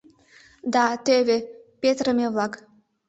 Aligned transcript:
—Да 0.73 0.85
тӧвӧ, 1.05 1.37
петырыме-влак. 1.81 2.53